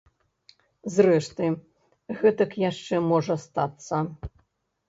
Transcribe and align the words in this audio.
Зрэшты, 0.95 1.45
гэтак 2.21 2.57
яшчэ 2.69 2.95
можа 3.13 3.35
стацца. 3.47 4.05